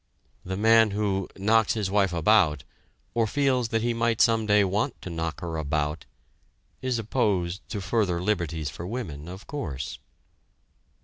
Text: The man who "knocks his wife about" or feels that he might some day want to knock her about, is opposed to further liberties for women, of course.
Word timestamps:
The 0.43 0.57
man 0.57 0.89
who 0.89 1.29
"knocks 1.37 1.73
his 1.75 1.91
wife 1.91 2.11
about" 2.11 2.63
or 3.13 3.27
feels 3.27 3.69
that 3.69 3.83
he 3.83 3.93
might 3.93 4.19
some 4.19 4.47
day 4.47 4.63
want 4.63 4.99
to 5.03 5.11
knock 5.11 5.41
her 5.41 5.57
about, 5.57 6.05
is 6.81 6.97
opposed 6.97 7.61
to 7.69 7.81
further 7.81 8.19
liberties 8.19 8.71
for 8.71 8.87
women, 8.87 9.27
of 9.27 9.45
course. 9.45 9.99